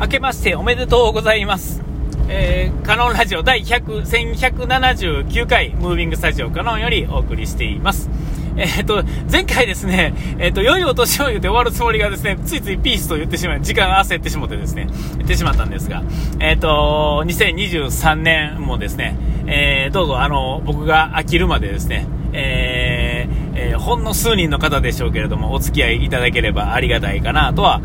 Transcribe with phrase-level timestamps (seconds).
[0.00, 1.82] 明けましておめでとうございます。
[2.28, 8.08] えー、カノンラジオ第100、1179回、ムービングスタジオカノンよりお送りしています。
[8.56, 14.86] えっ、ー、と、前回ですね、えっ、ー、と、良いお年を言って終わるつもりがですね、ついついピースと言ってしまい、時間焦ってしまってですね、
[15.16, 16.04] 言ってしまったんですが、
[16.38, 19.16] えっ、ー、と、2023年もですね、
[19.48, 27.80] えどうぞ、あの、僕が飽きるまでですね、ええほんの数人の方でしょうけれども、お付き合いいただければありがたいかなとは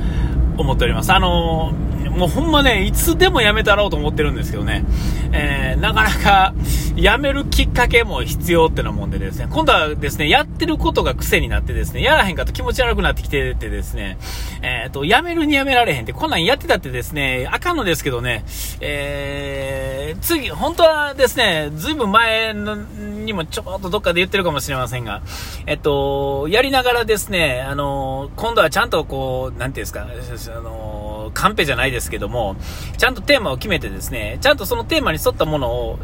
[0.58, 1.12] 思っております。
[1.12, 1.74] あの
[2.16, 4.86] もうほんまね、いつでもやめたろうと思ってるんですけどね、
[5.32, 6.54] えー、なかなか
[6.96, 14.18] やめるきっかけも必要ってなもんでですね、今度はですね、やってることが癖になってですね、やらへんかと気持ち悪くなってきててですね、
[14.62, 18.46] えっ、ー、と、やめるにやめられへんって、こんなんやってたってですね、あかんのですけどね、
[18.80, 25.24] えー、次、本当はですね、ずいぶん前のにもちょっとどっかで言ってるかもしれませんが、
[25.66, 31.03] えっと、やりながらですね、あの、今度はちゃんとこう、なんていうんですか、あの、
[31.34, 32.56] カンペじゃないですけども、
[32.98, 36.00] ちゃんとテーマを決めてですね、ちゃんとそのテーマに沿ったものを、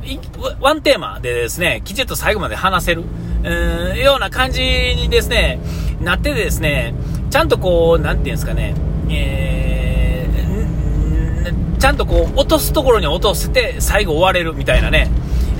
[0.60, 3.04] ワンテーマでですね、きちっと最後まで話せる、
[3.44, 5.60] うん、ような感じにですね、
[6.02, 6.94] なってですね、
[7.30, 8.74] ちゃんとこう、なんていうんですかね、
[9.10, 15.10] えー、ちゃんとこう、落とすところに落とせて、最後終われるみたいなね、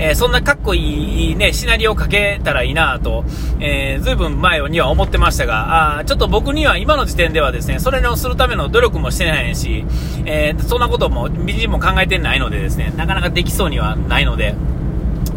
[0.02, 3.22] えー、そんなかっこいいね、シナリオをかけたらいいなと、
[3.60, 9.84] えー、ずいぶん前には思ってましたが、あちょっと僕には今の時点ではですね、それをするための努力もしてないし、
[10.24, 14.54] えー、そんなことも、美人も考えてないのでですね、なかなかできそうにはないので、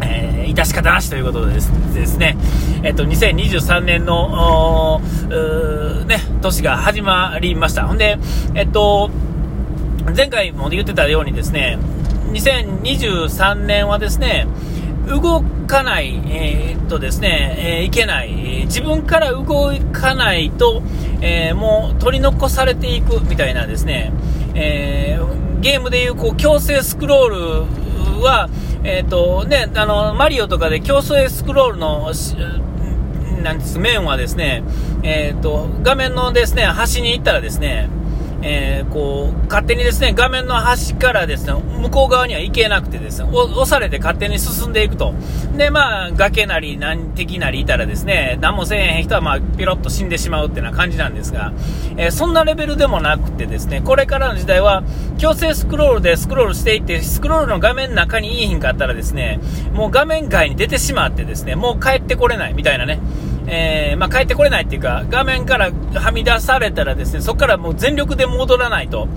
[0.00, 1.60] えー、致し方なしということでで
[2.00, 2.36] ですね、
[2.82, 5.02] えっと、2023年の、
[6.06, 7.86] ね、年が始まりました。
[7.86, 8.16] ほんで、
[8.54, 9.10] えっと、
[10.16, 11.78] 前回も言ってたようにですね、
[12.34, 14.46] 2023年はですね、
[15.06, 20.82] 動かない、えー、っとですね、えー、いけない、自分から動かないと、
[21.20, 24.12] えー、もう取り残されていくみたいなですね、
[24.54, 25.18] え
[25.60, 27.28] ゲームでいうこう強制スクロー
[28.18, 28.50] ルは、
[28.82, 32.12] えっとね、あのマリオとかで強制スクロールの
[33.42, 34.62] なんです面はですね、
[35.02, 37.88] えっと画面のですね端に行ったらですね、
[38.46, 45.14] えー、こう、勝手にですね、画面の端からですね、向こう側には行けなくてですね、押されて勝手に進んでいくと。
[45.56, 51.54] で、まあ、崖なり何敵なりいたらですね、何もせえへん人はまあ、ピロッと死んでしまうっていうような感じなんですが、
[51.96, 54.82] えー、そんなレベルでもなくてですね、これからの時代は、
[55.16, 59.40] 強制スクロールでスクロールしていって、スクロールの画面の中にいいひんかったらですね、
[59.72, 63.00] もう画面外に出てしまってですね、もう帰ってこれないみたいなね、
[63.46, 69.08] えー、まあ、帰ってこれないっていうか、画面からはみ出されたらですね、そこからもう全力で戻らないと、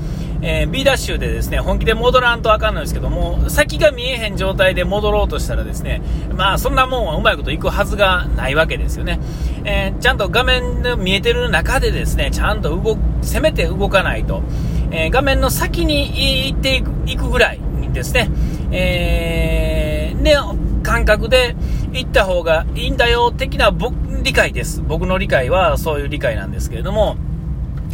[0.42, 6.02] えー、B ダッシュでですね、本気で戻らんとあかんのですけども、先が見えへん状態で戻ろうとしたらですね、
[6.36, 9.20] まあ、そんなもんはうまいこといくはずがないわけですよね。
[9.64, 14.44] えー、ちゃんと画面の見えてる中でですね、ちゃんと動、せめて動かないと、
[14.92, 17.60] え画面の先に行っていくいくぐらい
[17.92, 18.30] ですね、
[18.72, 20.38] えー、で、
[20.84, 21.56] 感覚で
[21.98, 24.82] 行った方がいいんだよ、的な僕、理解です。
[24.82, 27.18] 僕の理解はそういう理解なんですけれども、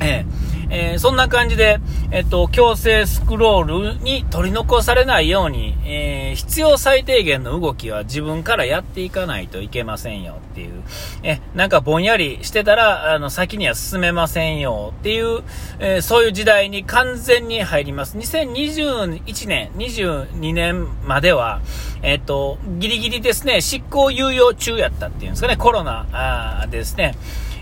[0.01, 1.79] えー、えー、そんな感じで、
[2.11, 10.83] えっと、強制スクロールに取り残されないように、えー、必要最低限の動きは自分からやっていかないといけませんよっていう、
[11.23, 15.44] え、なんかぼんやりしてたら、あの、先には進めませんよっていう、
[15.79, 18.17] えそういう時代に完全に入ります。
[18.17, 21.61] 2021年、22年までは、
[22.01, 27.15] えっと、ギリギリですね、執行猶予中やったっていうんですかね、コロナですね。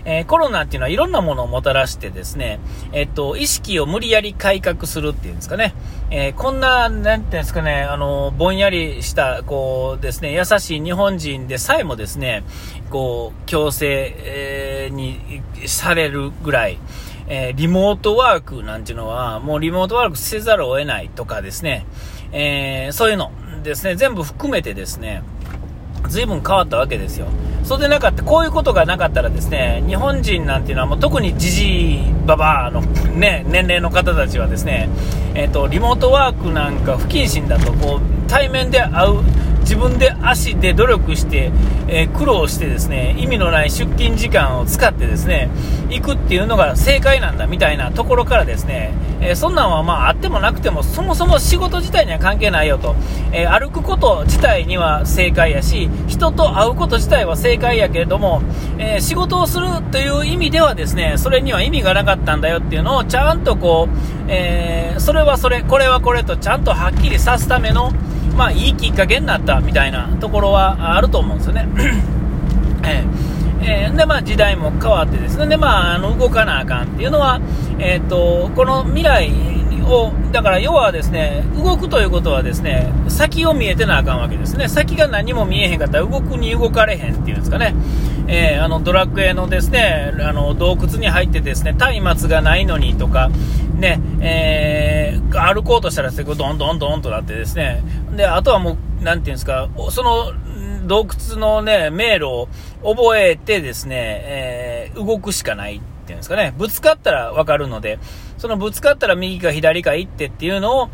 [0.04, 2.60] えー、コロナっていうのはいろんなものをもたらしてですね、
[2.92, 5.74] えっと、意識を無理やり改革するっていうんですかね、
[6.10, 12.42] えー、こんな、なんていうんですかね、あの、ぼんやりした、こうですね、優しい日本人でさえもですね、
[12.90, 16.78] こう、強制、えー、にされるぐらい、
[17.28, 21.86] えー、リモートワークなんていうのは、もうリモートワークせざるを得ないとかですね、
[22.32, 23.30] えー、そういうの
[23.62, 25.22] ですね、全部含めてですね、
[26.08, 27.28] 随分変わったわけですよ。
[27.64, 34.88] そうでなかった、こういうことがなかったらですね、日本人なんていうのはもう特にじじい、ばばのね、年齢の方たちはですね、
[35.34, 39.22] えっ、ー、と、リモートワークなんか不謹慎だと、こう、対面で会う、
[39.62, 41.50] 自分で足で努力して、
[41.88, 45.50] えー、苦労してですね、意味のない出勤時間を使ってですね、
[45.88, 52.94] 行くっていうのが正解なんだみたいなところからですね、えー、そんなんはまああってもなくても、そもそも仕事自体には関係ないよと、
[53.32, 58.42] えー、歩くこと自体には正解やし、人と会うこと自体は正解やけれども、
[58.78, 63.96] え仕事をするという意味ではですね、それには意味がなかったんだよっていうのをちゃんとこう、
[64.28, 67.92] えそれはそれ、これはこれとちゃんとはっきりさすための、
[68.36, 71.68] まあ、いいきっかけになったみたいなところはあると思うんですよね。
[72.84, 73.04] え、
[73.90, 77.40] え、で、まあ、時代も変わってですね、で、まあ、あの動かなあかんっていうのは、
[77.78, 79.30] えーと、この未来
[79.84, 84.68] を、だから要はですね、動くということはですね、先を見えてなあかんわけですね。
[84.68, 87.74] 先が何も見えへんかったら動くに動かれへんっていうんですかね。
[88.28, 93.30] えー、あの、ドラッグエのですね、あの、洞窟に入ってですね、松明がないのにとか、
[93.74, 97.82] ね、えー、歩こうとしたらどんどんどんとなってですね、
[98.16, 100.32] で、あとはもう、なんていうんですか、その、
[100.86, 102.48] 洞窟のね、迷路を
[102.82, 107.98] 覚えてですね、えー、動くしかないっていうんですかね、ぶつかったらわかるので、
[108.42, 110.88] そのぶつかったら右か左か行ってっていうのを、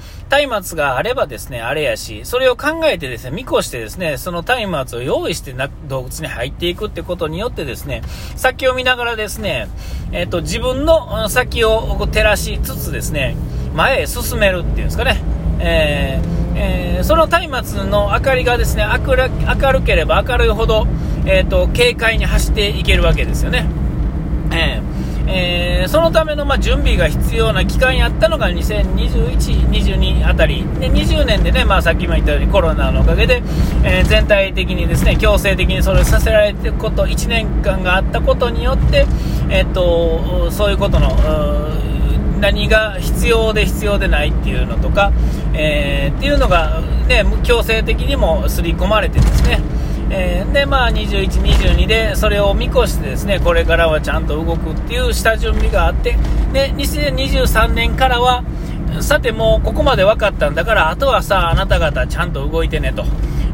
[0.50, 8.02] 松明があればですね、あれやし、それを考えてですね、見越してですね、その松明を用意してな洞窟に入っていくってことによってですね、
[8.36, 9.66] 先を見ながらですね、
[10.12, 13.34] えっ、ー、と、自分の先を照らしつつですね、
[13.74, 15.22] 前へ進めるっていうんですかね、
[15.58, 20.86] えーえー、その松明の明かりがですね明る明るければ明るいほど、
[21.24, 23.66] えーと、軽快に走っていけるわけですよね。
[24.52, 24.87] えー
[25.30, 30.64] えー、そのための、ま、準備が必要な期間やったのが2021、22あたり。
[30.80, 33.42] で20年でね、まあ、さっきも言ったようにコロナのおかげで、
[33.84, 39.06] えー、全体的にですね強制的にそれをさせられていること1年間があったことによって、
[39.50, 41.08] えーと、そういうことの
[42.40, 45.12] 何が必要で必要でないっていうのとか、
[45.54, 49.60] えー、っていうのが、ね、強制的にも刷り込まれてですね、
[50.52, 56.16] で、まあ、21、22でそれを見越してですね、これからはちゃんと動くっていう下準備があって、
[56.52, 58.44] で、2023年からは、
[59.00, 63.04] さてもうここまで分かったんだから、あとはさ、あなた方ちゃんと動いてねと。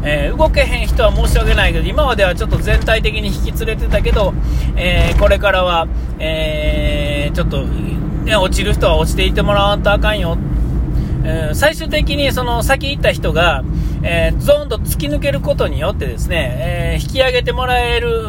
[0.07, 4.35] えー、動けへん人は申し訳ないけど、今まではちょっと全体的に引き連れてたけど、
[4.77, 5.89] えー、これからは、
[6.19, 10.37] えー、ちょっと、ね、落ちる人は落ちていってもらわんとあかんよ。
[11.27, 13.65] え最終的にその先行った人が、
[14.07, 18.23] えー、ゾーンと突き抜けることによってですね、えー、引き上げてもらえる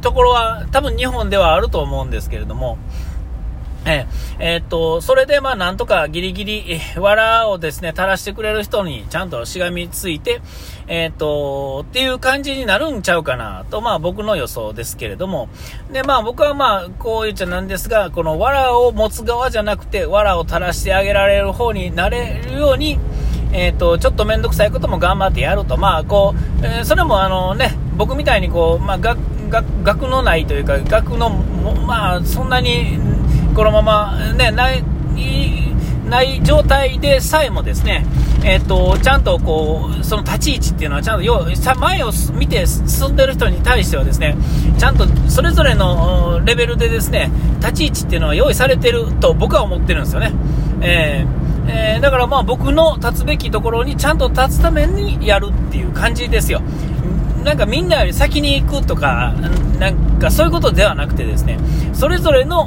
[0.00, 2.78] ところは多分日本ではあると思うんですけれども、
[3.86, 4.06] え、
[4.40, 10.40] えー、っと、それでまあなんとかギリギリ、藁をですね、垂らしてくれる人にちゃんとしがみついて、
[10.88, 15.48] えー、っと、っていう感じになるんちゃうかなと、まあ僕の予想ですけれども、
[15.92, 22.98] でまあ僕はまあこう言っちゃなんですが、この藁を持つ側じゃなくて、藁を垂らしてあげられる方になれるように、
[23.56, 29.18] えーと、ちょっと面倒くさいことも頑張ってやると、まあこうえー、それもあの、ね、僕みたいにこう、まあ、学
[29.82, 32.98] 学のないというか、学の、まあ、そんなに
[33.54, 34.84] このまま、ね、ない
[36.08, 38.06] ない状態でさえもですね、
[38.44, 44.36] えーと、ちゃんとこうその立ち位置っていうのはちゃんと前を見て進んでる人に対してはですね
[44.78, 50.32] ちゃんとそれぞれのレベルでですね立ち位置っていうのは用意されてると僕は思ってるんですよね。
[50.80, 56.60] えーえー、だからまあ僕の立つべきところにちゃんと立つためにやるっていう感じですよ。
[57.44, 59.32] なんかみんなより先に行くとか、
[59.78, 61.58] なんかそういうことではなくてですね、
[61.92, 62.64] それぞれの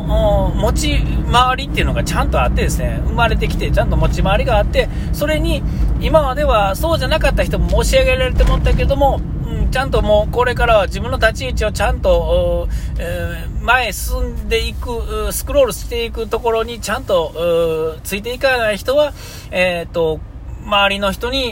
[0.55, 5.61] 持ち回りっていうのがちゃんとあってですね、生まれてきてちゃんと持ち回りがあって、それに
[5.99, 9.19] 今まではそうじゃなかった人も申し上げられて思ったけども、
[9.49, 12.67] うん、ちゃんともうこれからは自分の立ち位置をちゃんと、
[12.99, 19.13] えー、前進んでいく、スクロールしていくところにちゃんとついていかない人は、
[19.51, 20.19] えっ、と、
[20.65, 21.47] 周りの人に、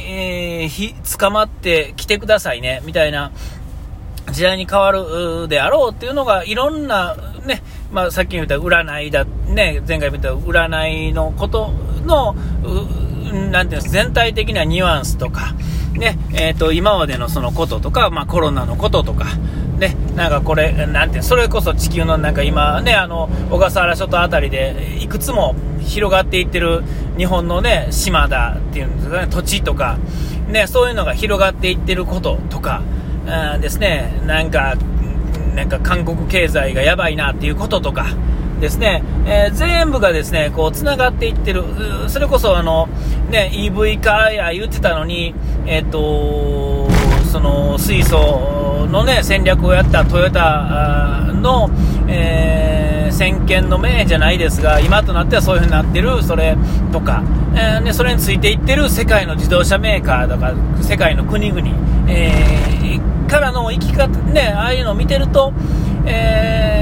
[0.64, 3.32] えー、捕まって来てくださいね、みたいな
[4.32, 7.16] 時代に変わるであろうっていうのが、いろんな、
[7.46, 11.72] ね、まあ、さっき言った占いだ、ね、前回言った占いのこと
[12.06, 12.36] の、
[13.52, 15.56] なんていうんです全体的なニュアンスとか、
[15.98, 19.26] ね、えっ、ー、と、今までのそのこととか、まあ、コロナのこととか、
[19.80, 26.84] ね、なんかこれ、なんてそれこそ地球のなんか今ね、あの、小笠原諸島あたりで、いくつも広がっていってる
[27.18, 29.98] 日本のね、島だっていうんですかね、土地とか、
[30.48, 32.82] ね、そういうのが広がっていってることとか、
[33.28, 34.76] あですね、なんか、
[35.56, 38.08] なんか韓国経済がやばいなっていうこととか、
[38.60, 41.64] ですね、えー、全部がですね、こう、繋がっていってる。
[42.08, 42.90] それこそあの、
[43.30, 45.34] ね、EV 化や言ってたのに、
[45.66, 46.90] えっ、ー、と、
[47.32, 51.70] その、水素のね、戦略をやったトヨタの、
[52.08, 56.58] えー、先見の明じゃないですが、今となってはそういう風になってる、それ
[56.92, 61.68] とか、えー、ね、それについていってる世界の自動車メーカーとか、世界の国々、
[62.08, 65.52] えー、からの生き方、ね、ああいうのを見てると、
[66.06, 66.77] えー、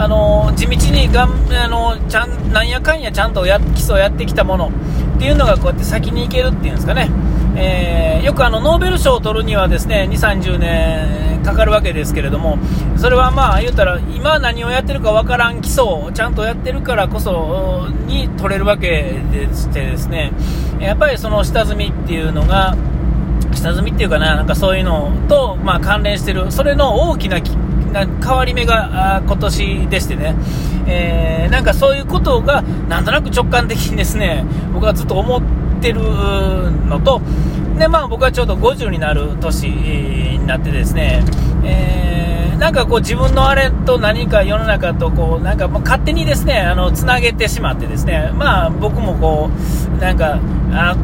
[0.00, 4.68] あの地道にがんあのちゃんなんやかんやちゃんとや基礎をやってきたもの。
[4.68, 7.10] っていうのがこうやって先に行けるっていうんですかね、
[7.54, 12.56] えー、よくあのノーベル賞を取るにはですね2、30年かかるわけですけれども、
[12.96, 20.32] それはまあ言うたら、今何をやってるかわからん基礎をちゃんとやってるからこそに取れるわけでしてですね、
[20.80, 22.74] やっぱりその下積みっていうのが、
[23.52, 27.56] 下積みっていうかな、なんかそういうのと、まあ、関連してる、それの大きなきっ
[27.92, 30.34] な変わり目が今年でしてね、
[30.86, 35.42] えー、なんかそういうことがなんとなく直感的にですね僕はずっと思っ
[35.80, 37.20] てるのと
[37.78, 41.24] で、まあ、僕はちょうど50になる年になってですね、
[41.64, 49.50] えー、なんかこう自分のあれと何か世の中とこうなんか勝手にですねあのつなげてしまってですね、まあ、僕もこ
[49.96, 50.38] うなんか
[50.72, 50.96] あ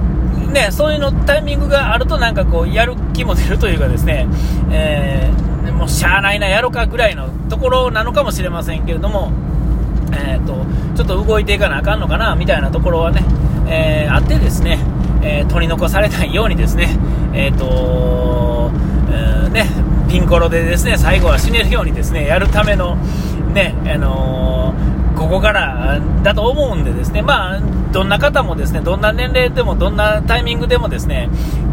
[0.57, 4.27] ね、そういうのタイミングがあるとなんかこうやる気も出るというかですね、
[4.71, 9.33] えー、もうしゃあないな、やろかぐらいのところなのかもしれませんけれども、
[10.13, 10.65] えーと、
[10.97, 13.23] ちょっと動いていかなあかんのかなみたいなところはね、
[13.69, 14.79] えー、あってですね、
[15.23, 16.97] えー、取り残されないようにですね、
[17.35, 18.71] えーと
[19.11, 19.69] えー、ね、
[20.09, 22.97] ピンコロでですね最後は死ねるようにですねやるための、
[23.53, 24.75] ねあの
[25.17, 31.29] ここからだと思うんでですね、まあ、どんな方もですね、どんな年齢でも、どんなタイミングでもですね、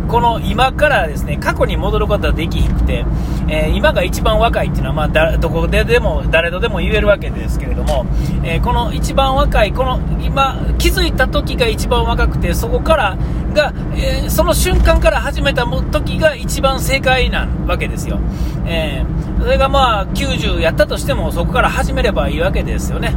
[0.08, 3.06] この今からですね、過去に戻ることはできなくて、
[3.50, 8.06] えー、今が一番若いっていうのは、まあ、だどこででも、誰とでも言えるわけですけれども、
[8.44, 13.18] えー、この一番若い、この今、気づいた時が一番若くて、そこから
[13.54, 18.20] が、えー、その瞬間から始めた時が一番正解なわけですよ。
[18.66, 19.04] え
[19.40, 23.14] それがまあ、90やったとしても、そこから始めればいいわけですよね。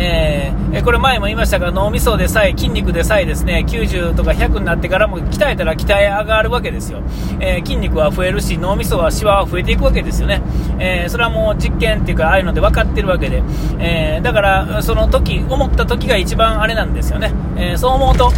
[0.00, 7.02] えー、これ前も言いましたが脳みそでさえ筋肉でさえですね90とか100になってからも鍛えたら鍛え上がるわけですよ、
[7.40, 10.40] えー、筋肉は増えるし脳みそはシワは増えていくわけですよね、
[10.78, 13.42] えー、それはもう実験っていうかああいうので分かってるわけで、
[13.80, 18.32] えだからその時思った時が一番あれなんですよね、えそう思うと、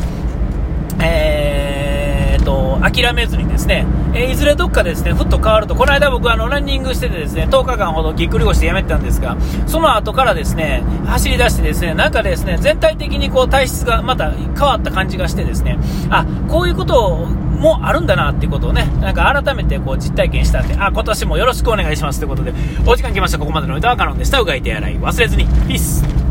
[1.03, 9.37] えーと諦めずにですねえー、いずれどっかですね、ふっと変わると、この間僕あのランニングしててですね、10日間ほどぎっくり腰でやめてたんですが、
[9.69, 15.79] その後からですね、走り出してですね、なんかですね、全体的にこう体質がまた変わった感じがしてですね、
[16.11, 17.19] あ、こういうこと
[17.61, 22.53] もあるんだなっていうことをね、なんか改めてこう実体験したんで、あ、今年もよろしくお願いしますということで、
[22.85, 23.39] お時間来ました。
[23.39, 24.41] ここまでの歌はカノンでした。
[24.41, 25.45] うがい手洗い忘れずに。
[25.47, 26.30] ピース